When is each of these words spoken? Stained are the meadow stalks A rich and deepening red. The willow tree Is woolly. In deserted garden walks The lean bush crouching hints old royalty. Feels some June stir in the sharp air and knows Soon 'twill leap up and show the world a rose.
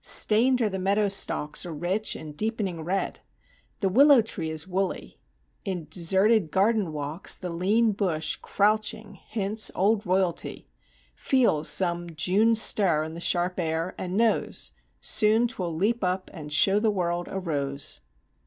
Stained 0.03 0.63
are 0.63 0.67
the 0.69 0.79
meadow 0.79 1.09
stalks 1.09 1.63
A 1.63 1.71
rich 1.71 2.15
and 2.15 2.35
deepening 2.35 2.83
red. 2.83 3.19
The 3.81 3.89
willow 3.89 4.23
tree 4.23 4.49
Is 4.49 4.67
woolly. 4.67 5.19
In 5.63 5.85
deserted 5.91 6.49
garden 6.49 6.91
walks 6.91 7.37
The 7.37 7.51
lean 7.51 7.91
bush 7.91 8.35
crouching 8.37 9.13
hints 9.27 9.69
old 9.75 10.07
royalty. 10.07 10.67
Feels 11.13 11.69
some 11.69 12.15
June 12.15 12.55
stir 12.55 13.03
in 13.03 13.13
the 13.13 13.19
sharp 13.21 13.59
air 13.59 13.93
and 13.95 14.17
knows 14.17 14.71
Soon 15.01 15.47
'twill 15.47 15.75
leap 15.75 16.03
up 16.03 16.31
and 16.33 16.51
show 16.51 16.79
the 16.79 16.89
world 16.89 17.27
a 17.29 17.39
rose. 17.39 18.01